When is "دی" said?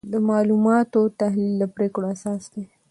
2.53-2.63